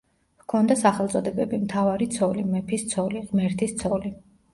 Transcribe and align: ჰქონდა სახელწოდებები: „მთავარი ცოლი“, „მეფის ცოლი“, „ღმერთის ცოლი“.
ჰქონდა 0.43 0.75
სახელწოდებები: 0.77 1.59
„მთავარი 1.65 2.07
ცოლი“, 2.15 2.45
„მეფის 2.55 2.87
ცოლი“, 2.95 3.21
„ღმერთის 3.29 3.77
ცოლი“. 3.83 4.13